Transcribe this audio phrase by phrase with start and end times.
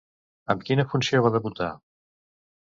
[0.53, 1.69] Amb quina funció va debutar?